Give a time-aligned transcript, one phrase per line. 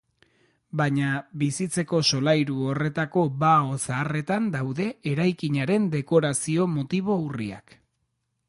[0.79, 1.09] Baina,
[1.41, 7.79] bizitzeko solairu horretako bao zaharretan daude eraikinaren dekorazio-motibo urriak.